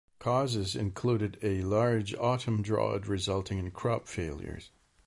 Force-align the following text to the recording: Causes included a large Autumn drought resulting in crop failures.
Causes 0.17 0.75
included 0.75 1.37
a 1.43 1.61
large 1.61 2.15
Autumn 2.15 2.63
drought 2.63 3.07
resulting 3.07 3.59
in 3.59 3.69
crop 3.69 4.07
failures. 4.07 4.71